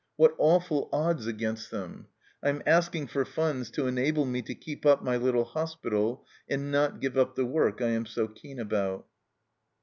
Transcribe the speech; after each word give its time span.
What 0.15 0.33
awful 0.39 0.89
odds 0.91 1.27
against 1.27 1.69
them! 1.69 2.07
I 2.41 2.49
am 2.49 2.63
asking 2.65 3.05
for 3.05 3.23
funds 3.23 3.69
to 3.69 3.85
enable 3.85 4.25
me 4.25 4.41
to 4.41 4.55
keep 4.55 4.83
up 4.83 5.03
my 5.03 5.15
little 5.15 5.43
hospital, 5.45 6.25
and 6.49 6.71
not 6.71 7.01
give 7.01 7.19
up 7.19 7.35
the 7.35 7.45
work 7.45 7.83
I 7.83 7.89
am 7.89 8.07
so 8.07 8.27
keen 8.27 8.57
about." 8.57 9.05